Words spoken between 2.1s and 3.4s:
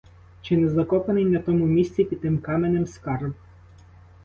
тим каменем, скарб?